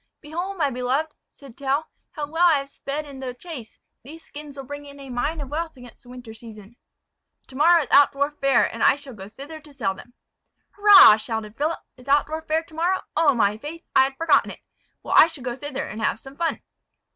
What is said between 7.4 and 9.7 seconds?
To morrow is Altdorf fair and I shall go thither